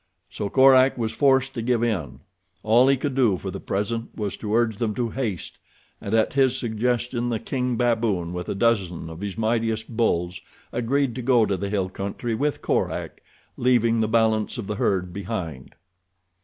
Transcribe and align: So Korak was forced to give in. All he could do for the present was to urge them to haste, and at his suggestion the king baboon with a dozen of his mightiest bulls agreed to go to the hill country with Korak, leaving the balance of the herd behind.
So 0.31 0.49
Korak 0.49 0.97
was 0.97 1.11
forced 1.11 1.53
to 1.53 1.61
give 1.61 1.83
in. 1.83 2.21
All 2.63 2.87
he 2.87 2.97
could 2.97 3.13
do 3.13 3.37
for 3.37 3.51
the 3.51 3.59
present 3.59 4.09
was 4.17 4.35
to 4.37 4.55
urge 4.55 4.77
them 4.77 4.95
to 4.95 5.09
haste, 5.11 5.59
and 6.01 6.15
at 6.15 6.33
his 6.33 6.57
suggestion 6.57 7.29
the 7.29 7.37
king 7.37 7.75
baboon 7.77 8.33
with 8.33 8.49
a 8.49 8.55
dozen 8.55 9.11
of 9.11 9.21
his 9.21 9.37
mightiest 9.37 9.95
bulls 9.95 10.41
agreed 10.73 11.13
to 11.13 11.21
go 11.21 11.45
to 11.45 11.55
the 11.55 11.69
hill 11.69 11.87
country 11.87 12.33
with 12.33 12.63
Korak, 12.63 13.21
leaving 13.57 13.99
the 13.99 14.07
balance 14.07 14.57
of 14.57 14.65
the 14.65 14.77
herd 14.77 15.13
behind. 15.13 15.75